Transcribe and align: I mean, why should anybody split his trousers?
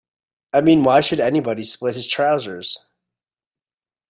I 0.51 0.61
mean, 0.61 0.81
why 0.83 1.01
should 1.01 1.19
anybody 1.19 1.61
split 1.61 1.93
his 1.93 2.07
trousers? 2.07 2.87